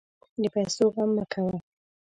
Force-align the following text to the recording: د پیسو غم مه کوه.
د 0.41 0.43
پیسو 0.53 0.83
غم 0.93 1.09
مه 1.15 1.25
کوه. 1.31 1.55